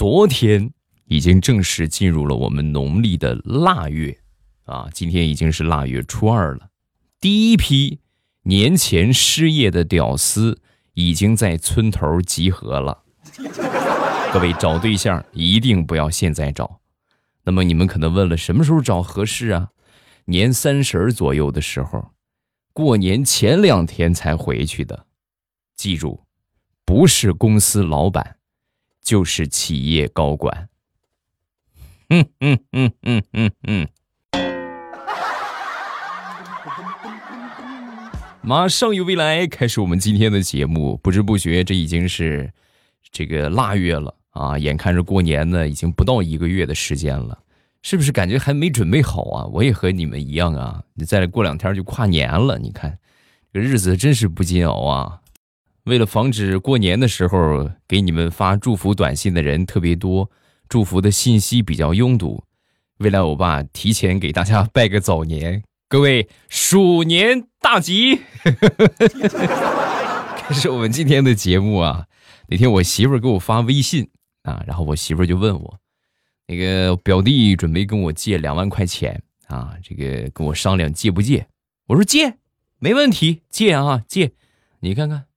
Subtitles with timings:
[0.00, 0.72] 昨天
[1.08, 4.18] 已经正式进入了我们农历的腊月，
[4.64, 6.70] 啊，今天已经是腊月初二了。
[7.20, 8.00] 第一批
[8.44, 10.58] 年前失业的屌丝
[10.94, 13.02] 已经在村头集合了。
[14.32, 16.80] 各位找对象一定不要现在找。
[17.44, 19.68] 那么你们可能问了，什么时候找合适啊？
[20.24, 22.12] 年三十左右的时候，
[22.72, 25.04] 过年前两天才回去的。
[25.76, 26.24] 记住，
[26.86, 28.36] 不是公司老板，
[29.02, 30.68] 就是企业高管。
[32.08, 33.88] 嗯嗯嗯嗯嗯嗯。
[38.42, 40.96] 马上有未来，开始我们今天的节目。
[40.96, 42.50] 不知不觉，这已经是
[43.12, 44.58] 这个腊月了啊！
[44.58, 47.38] 眼看着过年呢，已经不到一个月的时间了，
[47.82, 49.44] 是不是感觉还没准备好啊？
[49.52, 50.82] 我也和你们一样啊！
[50.94, 52.98] 你再过两天就跨年了，你看
[53.52, 55.20] 这日子真是不禁熬啊！
[55.84, 60.30] 为了防止过年的时候给你们发祝福短信的人特别多，
[60.68, 62.44] 祝福的信息比较拥堵，
[62.98, 68.20] 未来欧巴提前给大家拜个早年，各位鼠年大吉！
[70.36, 72.06] 开始我们今天的节目啊，
[72.48, 74.10] 那天我媳妇给我发微信
[74.42, 75.78] 啊，然后我媳妇就问我，
[76.46, 81.46] 那个表弟准备跟我借两万块钱啊，这个跟我商量借不借？
[81.86, 82.36] 我说借，
[82.78, 84.32] 没问题，借啊借，
[84.80, 85.29] 你看看。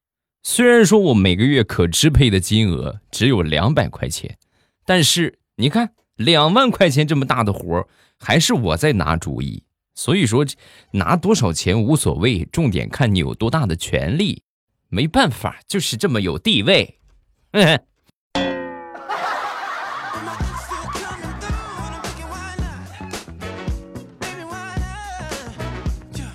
[0.46, 4.38] 虽然说我每个月可支配的金额只有两百块钱，
[4.86, 7.88] 但是你看两万块钱这么大的活儿
[8.20, 9.64] 还是我在拿主意。
[9.96, 10.46] 所以说
[10.92, 14.44] 拿多少钱无所谓，重点看你有多大的权利。
[14.90, 17.00] 没办法，就是这么有地位。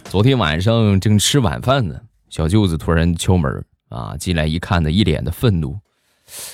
[0.04, 3.64] 昨天晚上正吃晚饭呢，小舅子突然敲门。
[3.88, 5.78] 啊，进来一看呢，一脸的愤怒。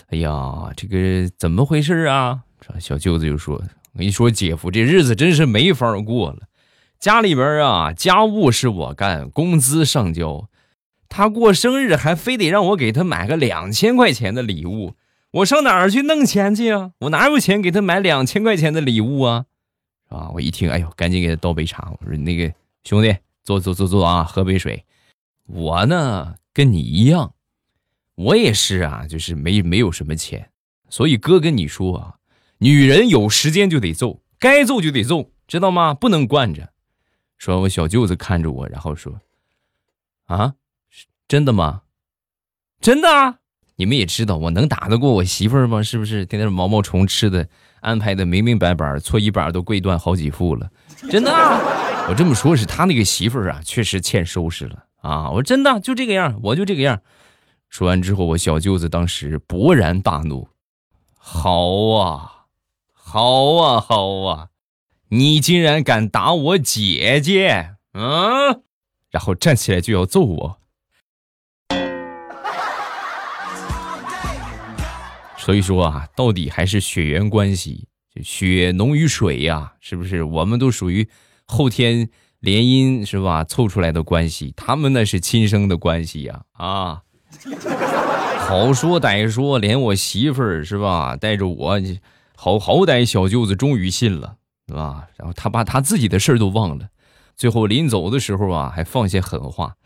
[0.09, 2.43] 哎呀，这个怎么回事啊？
[2.81, 3.57] 小舅子就说
[3.93, 6.49] ：“我跟你说，姐夫，这日子真是没法过了。
[6.99, 10.49] 家里边啊，家务是我干，工资上交。
[11.09, 14.95] 他过生日还非得让我给他买个两千块钱的礼物，
[15.33, 16.93] 我上哪儿去弄钱去啊？
[17.01, 19.45] 我哪有钱给他买两千块钱的礼物啊？
[20.09, 20.31] 啊？
[20.35, 21.93] 我一听，哎呦，赶紧给他倒杯茶。
[22.01, 22.51] 我说：那个
[22.85, 24.85] 兄弟，坐坐坐坐啊，喝杯水。
[25.47, 27.35] 我呢？”跟你一样，
[28.15, 30.51] 我也是啊，就是没没有什么钱，
[30.89, 32.15] 所以哥跟你说啊，
[32.59, 35.93] 女人有时间就得揍，该揍就得揍，知道吗？
[35.93, 36.73] 不能惯着。
[37.37, 39.21] 说，我小舅子看着我，然后说
[40.27, 40.55] ：“啊，
[41.27, 41.83] 真的吗？
[42.81, 43.39] 真的啊！
[43.77, 45.83] 你们也知道，我能打得过我媳妇儿吗？
[45.83, 46.25] 是不是？
[46.25, 47.49] 天天毛毛虫吃的，
[47.81, 50.71] 安排的明明白白，搓衣板都跪断好几副了。
[51.11, 51.59] 真的啊！
[52.09, 55.31] 我这么说，是他那个媳妇儿啊，确实欠收拾了。”啊！
[55.33, 57.03] 我真的就这个样，我就这个样。
[57.69, 60.49] 说完之后，我小舅子当时勃然大怒
[61.13, 62.47] ：“好啊，
[62.95, 64.49] 好啊，好啊！
[65.11, 67.75] 你竟然敢打我姐姐！
[67.93, 68.63] 嗯！”
[69.13, 70.59] 然后站起来就要揍我。
[75.37, 77.89] 所以说啊，到底还是血缘关系，
[78.23, 80.23] 血浓于水呀，是不是？
[80.23, 81.11] 我们都属于
[81.45, 82.09] 后天。
[82.45, 83.43] 联姻是吧？
[83.43, 86.43] 凑出来的关系，他们那是亲生的关系呀！
[86.53, 87.03] 啊，
[88.39, 91.81] 好说歹说，连我媳妇儿是吧，带着我，
[92.37, 94.37] 好好歹小舅子终于信了，
[94.69, 95.09] 是吧？
[95.17, 96.89] 然后他把他自己的事儿都忘了，
[97.35, 99.77] 最后临走的时候啊，还放下狠话：“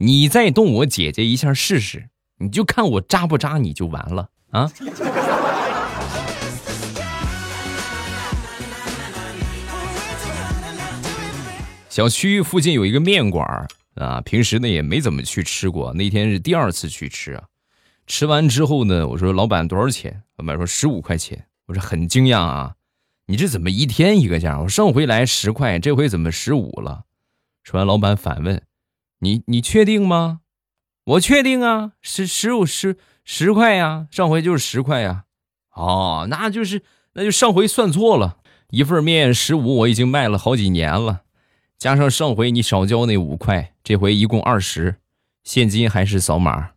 [0.00, 4.72] 你再动我姐姐一下试试，你就看我扎不扎你就完了啊！”
[11.96, 17.44] 小区附近有一个面馆啊，平时呢也没怎么去吃过，那天是第二次去吃啊。
[18.06, 20.22] 吃完之后呢，我说老板多少钱？
[20.36, 21.46] 老板说十五块钱。
[21.64, 22.74] 我说很惊讶啊，
[23.28, 24.60] 你这怎么一天一个价？
[24.60, 27.04] 我上回来十块，这回怎么十五了？
[27.64, 28.60] 说完，老板反问
[29.20, 30.40] ：“你你确定吗？”
[31.16, 35.24] 我确定啊，十十五十十块呀，上回就是十块呀。
[35.72, 36.82] 哦，那就是
[37.14, 38.36] 那就上回算错了，
[38.68, 41.22] 一份面十五，我已经卖了好几年了。
[41.78, 44.96] 加上上回你少交那五块，这回一共二十，
[45.44, 46.70] 现金还是扫码？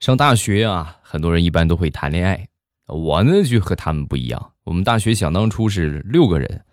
[0.00, 2.48] 上大学啊，很多人一般都会谈恋爱，
[2.86, 4.52] 我呢就和他们不一样。
[4.64, 6.64] 我们大学想当初是六个人，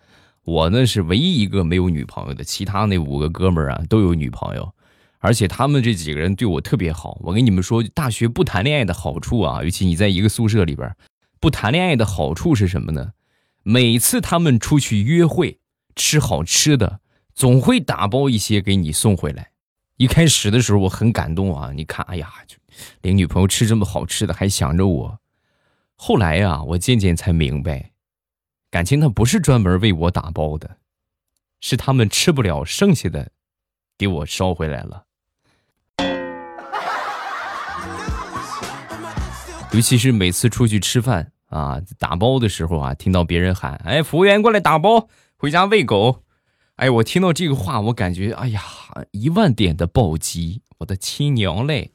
[0.46, 4.74] 我呢是唯一一个没有女朋友的，其他那五个哥们儿啊都有女朋友。
[5.28, 7.20] 而且他们这几个人对我特别好。
[7.22, 10.96] 我跟你们说，大学不谈恋爱的好处啊，尤其你在一个宿舍里边，
[11.42, 13.12] 不谈恋爱的好处是什么呢？
[13.64, 15.60] 每次他们出去约会，
[15.98, 17.02] 吃好吃的，
[17.36, 19.52] 总会打包一些给你送回来。
[19.98, 22.32] 一开始的时候我很感动啊，你看，哎呀，
[23.02, 25.20] 领女朋友吃这么好吃的，还想着我。
[25.98, 27.92] 后来呀，我渐渐才明白，
[28.72, 30.78] 感情他不是专门为我打包的，
[31.60, 33.32] 是他们吃不了剩下的，
[33.98, 35.04] 给我捎回来了。
[39.74, 46.24] 尤其是每次出去吃饭啊，打包的时候啊，听到别人喊：“哎，服务员过来打包，回家喂狗。”
[46.78, 48.62] 哎，我听到这个话，我感觉哎呀，
[49.12, 51.92] 一万点的暴击，我的亲娘嘞！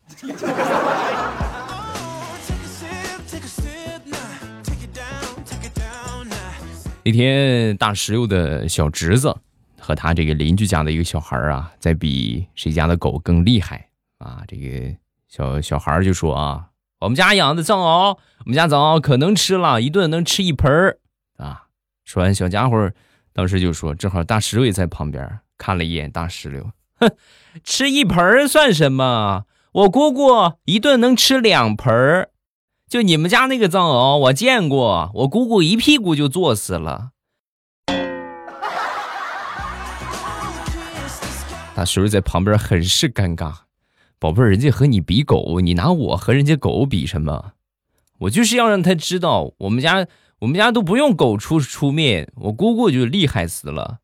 [7.05, 9.37] 那天大石榴的小侄子
[9.81, 13.89] 和他这个邻居家的一个小孩啊，在比谁家的狗更厉害
[14.19, 14.43] 啊。
[14.47, 14.95] 这个
[15.27, 16.69] 小小孩就说啊。
[17.03, 20.99] 我们家养的藏獒，我们家藏獒可能吃了一顿能吃一盆儿
[21.37, 21.65] 啊！
[22.05, 22.93] 说完，小家伙
[23.33, 26.71] 当时就说：“正好大石榴也在旁边看了一眼大石榴，
[27.01, 27.11] 哼，
[27.65, 29.47] 吃一盆儿算什么？
[29.73, 32.29] 我姑姑一顿能吃两盆儿。
[32.89, 37.11] 就你们家那个藏獒，我见过，我姑姑一屁股就坐死了。
[41.75, 43.62] ”大石榴在旁边很是尴尬。
[44.23, 47.55] 宝贝儿，人家和你比狗，你拿我和人家狗比什么？
[48.21, 50.07] 我就是要让他知道，我们家
[50.39, 53.99] 我们家都不用狗出出面，我姑姑就厉害死了。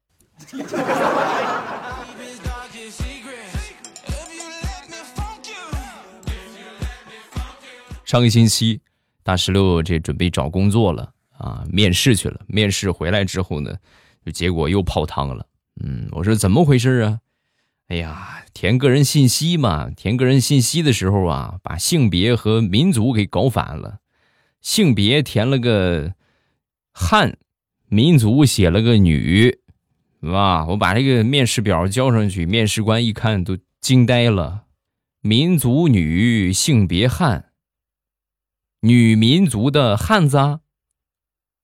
[8.05, 8.81] 上个星期，
[9.23, 12.41] 大石榴这准备找工作了啊，面试去了。
[12.49, 13.73] 面试回来之后呢，
[14.27, 15.47] 就结果又泡汤了。
[15.81, 17.21] 嗯，我说怎么回事啊？
[17.89, 24.01] 哎呀，填个人信息嘛，填个人信息的时候啊，把性别和民族给搞反了。
[24.61, 26.15] 性别填了个
[26.93, 27.39] 汉，
[27.87, 29.59] 民族写了个女，
[30.21, 30.67] 是吧？
[30.67, 34.67] 我把这个面试表交上去，面试官一看都惊呆了。
[35.23, 37.53] 民族女，性别汉，
[38.81, 40.61] 女民族的汉子啊，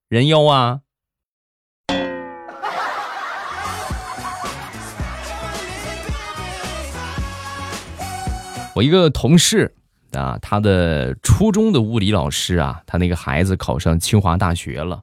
[0.08, 0.80] 人妖啊！
[8.74, 9.72] 我一个同事
[10.12, 15.02] 啊，他的初中的物理老师啊，他那个孩子考上清华大学了。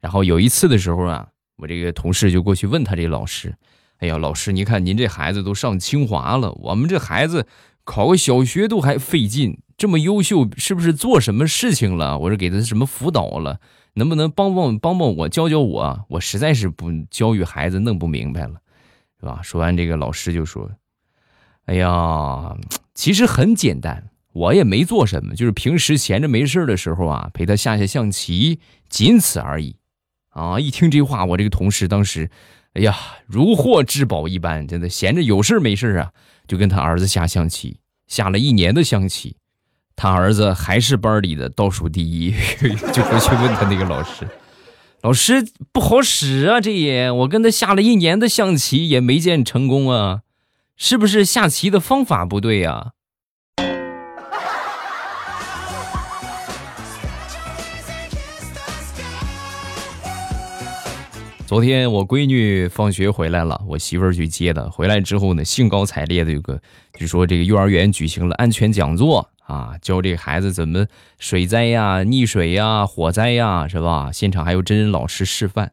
[0.00, 3.54] 然后有一次的时候啊，我这个同事就过去问他这老师
[4.00, 7.46] ：“哎呀，老师，您看您这孩子都上清华了，我们这孩子
[7.84, 12.18] 考个小学都还费劲，这么优秀，是不是做什么事情了？
[12.18, 13.60] 我说给他什么辅导了？
[13.94, 16.06] 能不能帮帮帮帮我，教教我？
[16.08, 18.54] 我实在是不教育孩子弄不明白了，
[19.20, 20.70] 是吧？”说完这个，老师就说
[21.70, 22.56] ：“哎呀。”
[22.92, 29.76] 其实很简单，我也没做什么，就是平时闲着没事的时候啊，陪他下下象棋，仅此而已。
[30.28, 30.60] 啊！
[30.60, 32.30] 一听这话，我这个同事当时，
[32.74, 32.94] 哎呀，
[33.26, 36.12] 如获至宝一般，真的闲着有事没事啊，
[36.46, 39.36] 就跟他儿子下象棋，下了一年的象棋，
[39.96, 42.30] 他儿子还是班里的倒数第一，
[42.92, 44.28] 就回去问他那个老师，
[45.00, 45.42] 老师
[45.72, 50.20] 不好使啊，这也我跟他下了一年的象棋也没见成功啊。
[50.82, 52.92] 是不是下棋的方法不对呀？
[61.46, 64.70] 昨天我闺女放学回来了，我媳妇儿去接的。
[64.70, 66.58] 回来之后呢，兴高采烈的有个，
[66.98, 70.86] 就说这个幼儿园举行了安全讲座啊，教这个孩子怎么
[71.18, 74.10] 水灾呀、溺水呀、火灾呀，是吧？
[74.10, 75.72] 现场还有真人老师示范。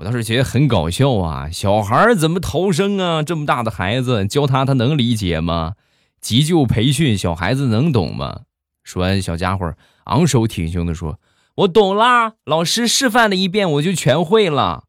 [0.00, 1.50] 我倒是觉得很搞笑啊！
[1.50, 3.22] 小孩怎么逃生啊？
[3.22, 5.74] 这么大的孩子教他，他能理解吗？
[6.22, 8.40] 急救培训，小孩子能懂吗？
[8.82, 11.20] 说完，小家伙昂首挺胸的说
[11.56, 14.84] ：“我懂啦，老师示范了一遍，我就全会了。”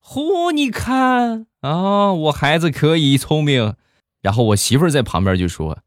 [0.00, 3.74] 嚯，你看啊，我孩子可以聪明。
[4.22, 5.78] 然后我媳妇在旁边就说：“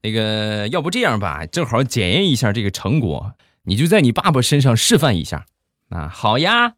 [0.00, 3.34] 那个，要不这样吧，正好检验一下这个成果，
[3.64, 5.44] 你就在你爸爸身上示范一下。”
[5.90, 6.76] 啊，好呀。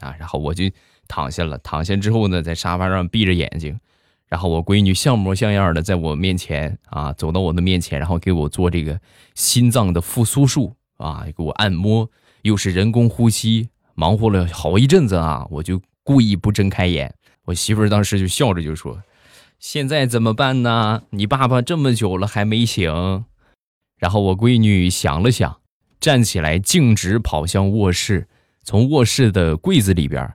[0.00, 0.64] 啊，然后我就
[1.06, 1.58] 躺下了。
[1.58, 3.78] 躺下之后呢，在沙发上闭着眼睛，
[4.26, 9.00] 然后我闺女像模像样的在我面前啊，走到我的面前，然后给我做这个
[9.34, 12.10] 心脏的复苏术啊，给我按摩，
[12.42, 17.14] 又是人工呼吸，忙活了好一阵子啊，我就故意不睁开眼。
[17.46, 19.02] 我媳妇儿当时就笑着就说
[19.58, 21.02] ：“现在怎么办呢？
[21.10, 23.24] 你爸爸这么久了还没醒。”
[23.98, 25.60] 然后我闺女想了想，
[25.98, 28.28] 站起来径直跑向卧室。
[28.68, 30.30] 从卧室的柜子里边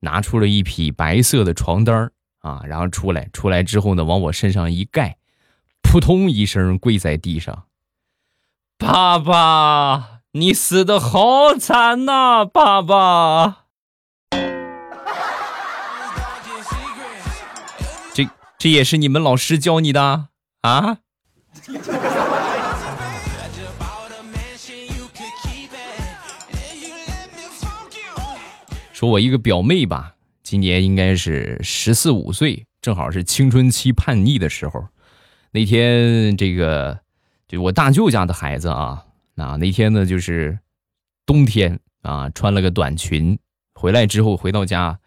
[0.00, 5.16] 拿出了一匹白色的床单啊，然后出来，出来之后呢，往我身上一盖，
[5.80, 7.64] 扑通一声跪在地上。
[8.76, 13.64] 爸爸，你死的好惨呐，爸爸！
[18.58, 20.26] 这也是你们老师教你的
[20.60, 20.98] 啊？
[28.98, 34.88] 说我一个表妹吧，今年应该是十四五岁，正好是青春期叛逆的时候。
[35.52, 36.98] 那天这个
[37.46, 39.04] 就我大舅家的孩子啊，
[39.36, 40.58] 那那天呢就是
[41.24, 43.38] 冬天啊，穿了个短裙，
[43.72, 44.98] 回来之后回到家，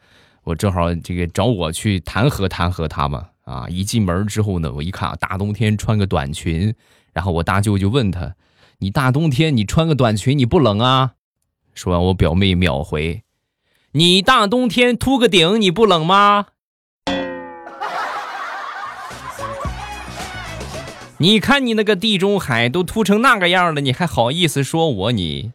[0.46, 3.68] 我正好这个找我去弹劾弹劾他嘛啊！
[3.68, 6.74] 一进门之后呢，我一看啊，大冬天穿个短裙，
[7.12, 8.38] 然后我大舅就问他
[8.80, 11.16] ：“你大冬天你穿个短裙你不冷啊？”
[11.76, 13.22] 说完，我表妹秒回。
[13.94, 16.46] 你大冬天秃个顶，你不冷吗？
[21.18, 25.52] 你看你那个地中海都秃成那个样了，你还好意思说我你？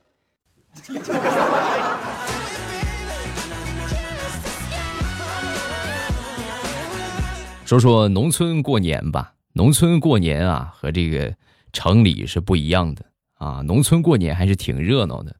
[7.65, 11.35] 说说农村过年吧，农村过年啊，和这个
[11.73, 13.03] 城里是不一样的
[13.39, 13.63] 啊。
[13.65, 15.35] 农村过年还是挺热闹的。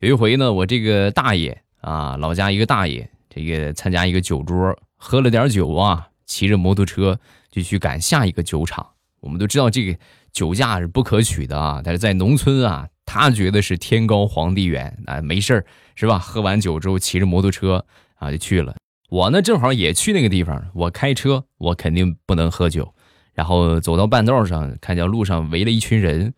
[0.00, 1.62] 有一回呢，我这个大爷。
[1.86, 7.16] 啊，老家一个大爷，这个参加一个酒桌，喝了点酒啊，骑着摩托车
[7.48, 8.84] 就去赶下一个酒厂。
[9.20, 9.96] 我们都知道这个
[10.32, 16.18] 酒驾是不可取的啊，但是在农村啊，他觉得是天高皇帝远啊，没事儿是吧？
[16.18, 18.74] 喝完酒之后骑着摩托车啊就去了。
[19.08, 22.92] 我呢正好也去那个地方，我开车，我肯定不能喝酒。
[23.32, 26.34] 然后走到半道上，看见路上围了一群人，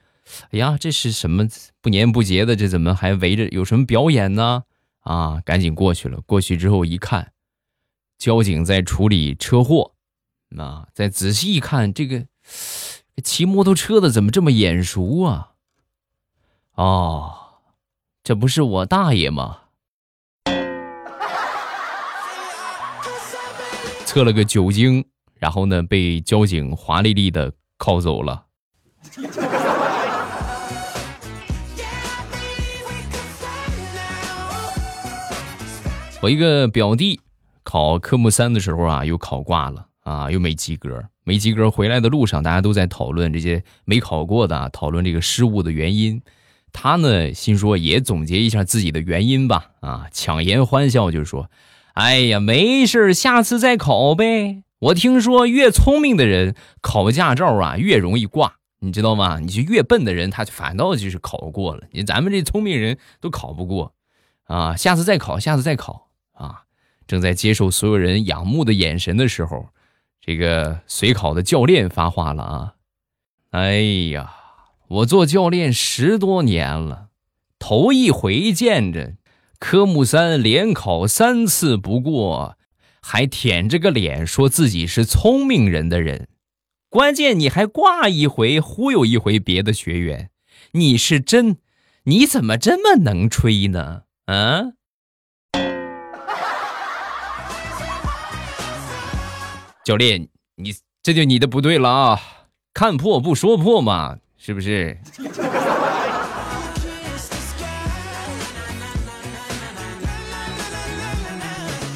[0.51, 1.47] 哎呀，这是什么
[1.81, 2.55] 不年不节的？
[2.55, 3.49] 这怎么还围着？
[3.49, 4.65] 有什么表演呢？
[5.09, 6.21] 啊，赶紧过去了。
[6.27, 7.33] 过去之后一看，
[8.19, 9.93] 交警在处理车祸。
[10.59, 12.27] 啊，再仔细一看，这个
[13.25, 15.55] 骑摩托车的怎么这么眼熟啊？
[16.75, 17.35] 哦，
[18.23, 19.61] 这不是我大爷吗？
[24.05, 28.45] 测了个酒精，然后呢，被交警华丽丽的铐走了。
[36.21, 37.21] 我一个表弟
[37.63, 41.05] 考科目三的时候啊，又考挂了啊，又没及格。
[41.23, 46.21] 没及格回来的路上，大家都在讨论这些没考过的，讨论这个失误的原因。
[46.73, 51.51] 他呢，心说也总结一下自己的原因吧，啊，强颜欢笑就说
[51.95, 54.65] ：“哎呀，没事下次再考呗。
[54.81, 59.39] 我听说越聪明的人考驾照啊，越容易挂，你知道吗？
[59.39, 61.85] 你就越笨的人，他反倒就是考过了。
[61.93, 63.93] 你咱们这聪明人都考不过，
[64.45, 66.07] 啊，下次再考，下次再考。”
[66.39, 66.63] 啊，
[67.07, 69.69] 正在接受所有人仰慕的眼神的时候，
[70.21, 72.75] 这个随考的教练发话了啊！
[73.51, 73.81] 哎
[74.13, 74.35] 呀，
[74.89, 77.09] 我做教练十多年了，
[77.59, 79.15] 头一回见着
[79.59, 82.57] 科目三连考三次不过，
[83.01, 86.29] 还舔着个脸说自己是聪明人的人，
[86.89, 90.31] 关键你还挂一回忽悠一回别的学员，
[90.73, 91.57] 你是真？
[92.05, 94.03] 你怎么这么能吹呢？
[94.27, 94.73] 啊？
[99.89, 102.21] 教练，你这就你的不对了啊！
[102.75, 104.99] 看破不说破嘛，是不是？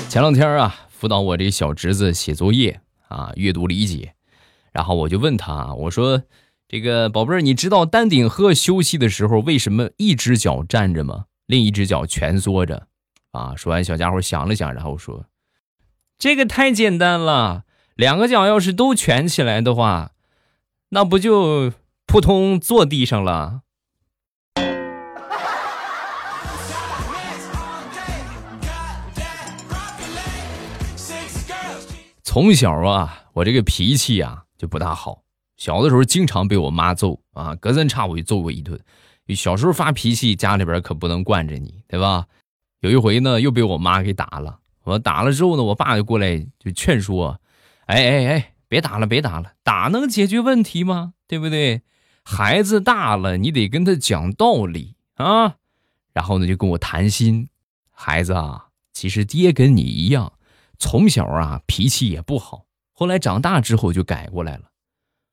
[0.09, 4.15] 前两天啊，辅导我这小侄子写作业啊，阅读理解，
[4.73, 6.23] 然后我就问他，我说
[6.67, 11.27] ：“这个宝贝儿，你知道丹顶鹤休息的时候为什么一只脚站着吗？
[11.45, 12.87] 另一只脚蜷缩着？”
[13.33, 15.27] 啊，说完，小家伙想了想，然后说
[16.17, 20.13] ：“这个太简单了。”两个脚要是都蜷起来的话，
[20.89, 21.73] 那不就
[22.07, 23.61] 扑通坐地上了？
[32.23, 35.23] 从小啊，我这个脾气啊就不大好，
[35.59, 38.81] 小的时候经常被我妈揍啊，隔三差五就揍过一顿。
[39.35, 42.27] 小时候发脾气，家里边可不能惯着你，对吧？
[42.81, 44.61] 有一回呢，又被我妈给打了。
[44.85, 47.39] 我打了之后呢，我爸就过来就劝说。
[47.93, 51.13] 哎哎哎，别打了，别打了，打能解决问题吗？
[51.27, 51.83] 对不对？
[52.25, 55.57] 孩子大了，你得跟他讲道理啊。
[56.15, 57.51] 然后呢，就跟我谈心。
[57.91, 60.33] 孩子啊，其实爹跟你一样，
[60.79, 64.71] 从小啊脾气也不好，后来长大之后就改过来了。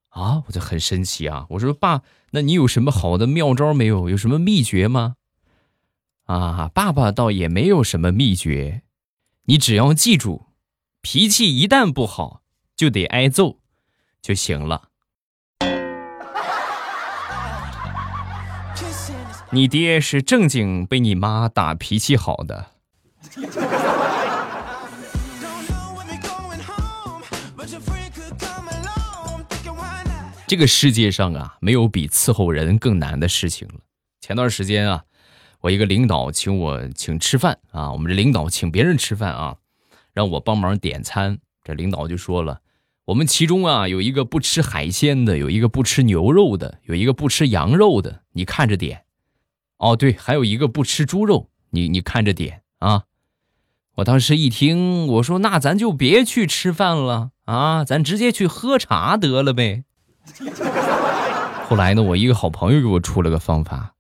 [0.10, 1.46] 啊，我就很神奇啊。
[1.52, 2.02] 我说爸，
[2.32, 4.10] 那你有什么好的妙招没有？
[4.10, 5.16] 有什么秘诀吗？
[6.26, 8.84] 啊，爸爸倒也没有什么秘诀，
[9.46, 10.48] 你只要记住。
[11.02, 12.39] 脾气一旦不好，
[12.80, 13.58] 就得挨揍，
[14.22, 14.84] 就行了。
[19.50, 22.68] 你爹是正经被你妈打脾气好的。
[30.48, 33.82] 这个世界上啊，没有比伺候人更难的事情了。
[34.22, 35.04] 前段时间啊，
[35.60, 39.58] 我一个领导请我请吃饭啊，我们这领导请别人吃饭啊，
[40.14, 41.40] 让我帮忙点餐。
[41.62, 42.62] 这领导就说了，
[43.10, 49.04] 我们其中啊有一个不吃海鲜的，有一个不吃牛肉的，有一个不吃羊肉的，你看着点。
[49.78, 53.06] 哦，对，还有一个不吃猪肉，你你看着点啊。
[53.96, 59.86] 我当时一听，我说那咱就别去吃饭了啊，咱直接去喝茶得了呗。
[61.68, 63.96] 后来呢，我一个好朋友给我出了个方法，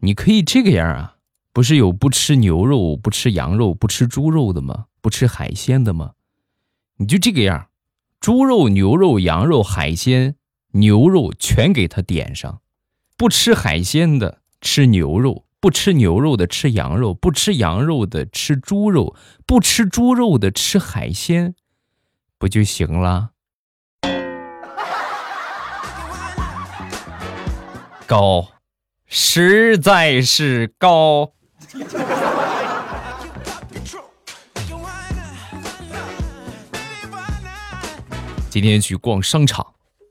[0.00, 1.16] 你可以这个样啊，
[1.52, 4.86] 不是有不吃牛肉、不吃羊肉、不吃猪肉的吗？
[5.02, 6.12] 不吃海鲜的吗？
[6.96, 7.66] 你就这个样，
[8.22, 10.36] 猪肉、牛肉、羊肉、海鲜、
[10.74, 12.60] 牛肉全给他点上，
[13.16, 15.44] 不吃海鲜的吃牛肉。
[15.58, 21.56] 不吃牛肉的吃羊肉，不吃羊肉的吃猪肉，不吃猪肉的吃海鲜，
[22.38, 23.30] 不就行了？
[28.06, 28.52] 高，
[29.06, 31.32] 实在是高。
[38.52, 39.66] 今天去逛商场，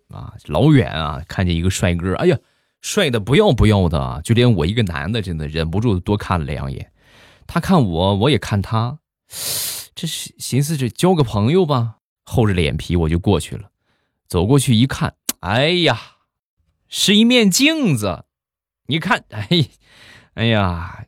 [0.10, 2.36] 啊，老远啊，看见一个帅哥，哎呀！
[2.82, 6.92] 帅的不要不要的，就连我一个男的，真的忍不住多看了两眼。
[7.46, 8.98] 他看我，我也看他，
[9.94, 11.98] 这是寻思着交个朋友吧。
[12.26, 13.70] 厚着脸皮我就过去了，
[14.28, 16.02] 走过去一看，哎呀，
[16.90, 18.26] 是一面镜子。
[18.88, 19.48] 你看，哎，
[20.34, 21.06] 哎呀，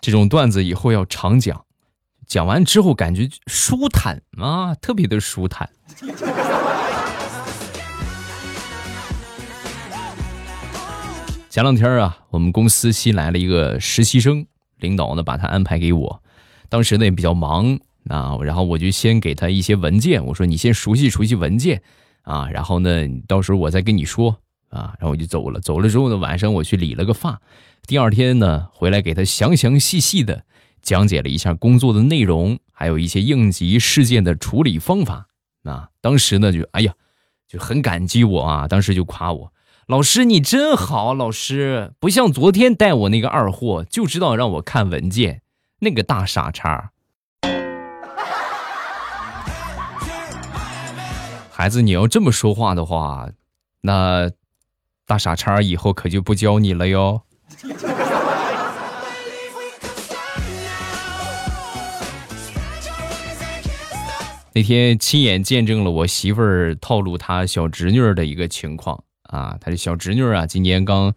[0.00, 1.65] 这种段子以后要常讲，
[2.26, 5.70] 讲完之后感觉舒坦啊，特别的舒坦。
[11.48, 14.44] 前两天啊，我们公司新来了一个实习生，
[14.78, 16.20] 领导呢把他安排给我。
[16.68, 17.78] 当时呢也比较忙
[18.08, 21.80] 啊，然后我就先给他一些文件，我说你先熟悉熟悉文件
[22.22, 24.36] 啊，然后呢到时候我再跟你说
[24.68, 25.60] 啊，然后我就走了。
[25.60, 27.40] 走了之后呢，晚上我去理了个发，
[27.86, 30.44] 第二天呢回来给他详详细细的
[30.82, 35.28] 讲解了一下工作的内容，还有一些应急事件的处理方法。
[35.64, 36.94] 啊，当时呢就哎呀，
[37.48, 39.52] 就很感激我啊，当时就夸我。
[39.88, 45.42] 老师，你真好，老师不像昨天带我那个二货，就知道让我看文件，
[45.80, 46.90] 那个大傻叉。
[51.50, 53.30] 孩子，你要这么说话的话，
[53.80, 54.30] 那
[55.06, 57.22] 大傻叉以后可就不教你了哟。
[64.56, 69.04] 那天亲眼见证了我媳妇儿套路她小侄女的一个情况。
[69.24, 71.12] 啊，她这小侄女啊，今年刚，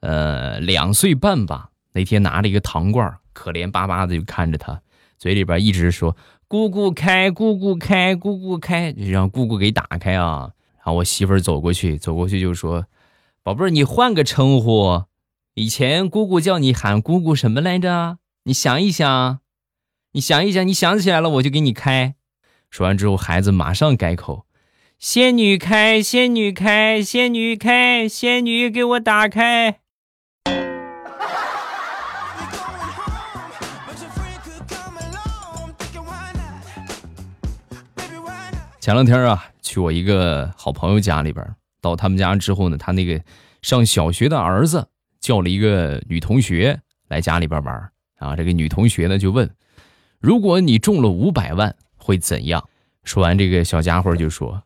[0.00, 1.68] 呃，两岁半吧。
[1.92, 4.80] 那天拿了一个糖罐，可怜巴巴的就看着他，
[5.18, 6.16] 嘴里边一直说
[6.48, 10.52] “姑姑开，姑姑开，姑姑开”，就让姑姑给打开啊。
[10.78, 12.86] 然后我媳妇儿走过去，走过去就说
[13.44, 15.04] ：“宝贝儿，你换个称呼，
[15.52, 18.16] 以前姑姑叫你喊姑姑什么来着？
[18.44, 19.40] 你想一想，
[20.12, 22.14] 你想一想，你想起来了我就给你开。”
[22.70, 24.44] 说完之后，孩子马上改口。
[24.98, 29.80] 仙女开，仙女开，仙女开，仙女给我打开。
[38.80, 41.44] 前两天啊，去我一个好朋友家里边，
[41.80, 43.20] 到他们家之后呢，他那个
[43.62, 44.88] 上小学的儿子
[45.20, 48.34] 叫了一个女同学来家里边玩啊。
[48.34, 49.50] 这个女同学呢就问
[50.20, 51.76] ：“如果你中了五百万
[52.08, 52.66] 会怎样？”
[53.04, 54.62] 说完，这个小家伙就说。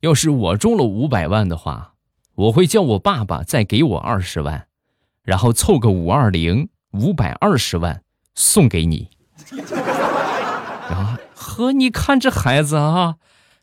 [0.00, 1.94] 要是我中了五百万的话，
[2.34, 4.68] 我会叫我爸爸再给我二十万，
[5.22, 8.02] 然后凑个五二零，五百二十万
[8.34, 9.08] 送给你。
[10.88, 13.16] 啊，呵，你看这孩子啊，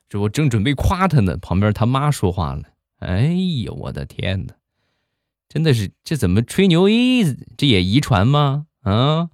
[0.10, 2.64] 这我正准备夸他呢，旁边他妈说话了。
[3.00, 3.28] 哎
[3.64, 4.54] 呀，我的天哪，
[5.48, 6.88] 真的是这怎么吹牛？
[7.58, 8.66] 这也遗传吗？
[8.82, 9.30] 啊？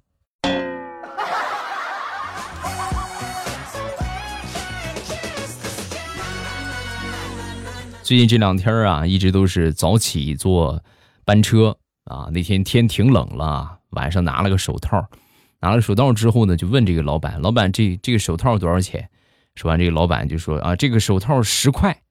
[8.12, 10.84] 最近这两天啊，一直都是早起坐
[11.24, 12.28] 班车啊。
[12.30, 15.08] 那天天挺冷了，晚上拿了个手套，
[15.60, 19.08] 拿了手套之后呢，就问这个老板：“老板，这这个手套多少钱？”
[19.56, 22.02] 说完，这个老板就说：“啊，这个手套十块，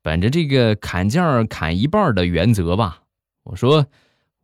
[0.00, 3.02] 本着这个砍价砍一半的原则吧。”
[3.44, 3.86] 我说：“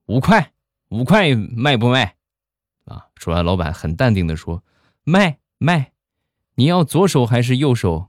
[0.05, 0.53] 五块，
[0.91, 2.17] 五块卖不卖？”
[2.85, 4.63] 啊，说完，老板很淡定的说
[5.03, 5.93] ：“卖卖，
[6.57, 8.09] 你要左手还是右手？”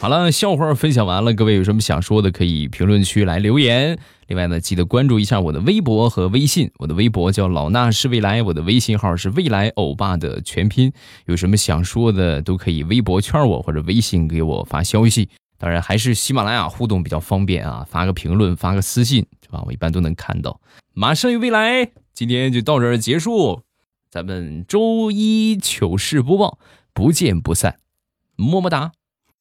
[0.00, 3.98] 好了，笑话分享完了，各位有什么想说的，可以评论区来留言。
[4.28, 10.92] 另外呢，记得关注一下我的微博和微信，我的微博叫老衲是未来，我的微信号是未来欧巴的全拼。
[11.26, 15.28] 有什么想说的，都可以微博圈我或者微信给我发消息。
[15.58, 19.64] 当然，还是喜马拉雅互动比较方便啊，发个评论，发个私信，是吧？
[19.66, 20.60] 我一般都能看到。
[20.94, 23.62] 马上有未来，今天就到这儿结束，
[24.08, 26.60] 咱们周一糗事播报，
[26.94, 27.80] 不见不散，
[28.36, 28.92] 么么哒。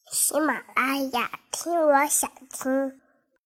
[0.10, 3.02] 喜马拉雅，听我想听。